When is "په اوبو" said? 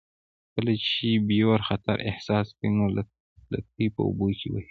3.95-4.25